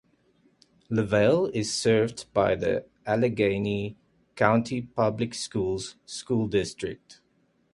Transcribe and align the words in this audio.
LaVale 0.89 1.51
is 1.53 1.71
served 1.71 2.25
by 2.33 2.55
the 2.55 2.87
Allegany 3.05 3.97
County 4.35 4.81
Public 4.81 5.35
Schools 5.35 5.95
school 6.07 6.47
district. 6.47 7.21